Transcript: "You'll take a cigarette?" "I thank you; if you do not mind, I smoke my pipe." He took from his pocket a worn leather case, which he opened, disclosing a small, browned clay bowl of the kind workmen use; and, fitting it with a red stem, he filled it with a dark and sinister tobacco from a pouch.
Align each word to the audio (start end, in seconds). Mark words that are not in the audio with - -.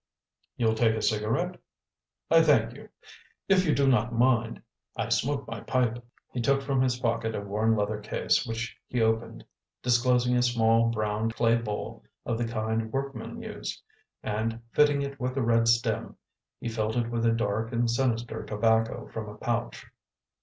"You'll 0.57 0.73
take 0.73 0.95
a 0.95 1.01
cigarette?" 1.03 1.59
"I 2.31 2.41
thank 2.41 2.73
you; 2.73 2.89
if 3.47 3.67
you 3.67 3.75
do 3.75 3.87
not 3.87 4.11
mind, 4.17 4.59
I 4.97 5.09
smoke 5.09 5.47
my 5.47 5.59
pipe." 5.59 6.03
He 6.31 6.41
took 6.41 6.63
from 6.63 6.81
his 6.81 6.97
pocket 6.97 7.35
a 7.35 7.41
worn 7.41 7.75
leather 7.75 7.99
case, 7.99 8.43
which 8.47 8.75
he 8.87 8.99
opened, 8.99 9.45
disclosing 9.83 10.35
a 10.35 10.41
small, 10.41 10.89
browned 10.89 11.35
clay 11.35 11.55
bowl 11.55 12.03
of 12.25 12.39
the 12.39 12.45
kind 12.47 12.91
workmen 12.91 13.43
use; 13.43 13.79
and, 14.23 14.59
fitting 14.71 15.03
it 15.03 15.19
with 15.19 15.37
a 15.37 15.43
red 15.43 15.67
stem, 15.67 16.15
he 16.59 16.67
filled 16.67 16.95
it 16.97 17.11
with 17.11 17.23
a 17.27 17.31
dark 17.31 17.71
and 17.71 17.87
sinister 17.87 18.43
tobacco 18.43 19.05
from 19.07 19.29
a 19.29 19.37
pouch. 19.37 19.85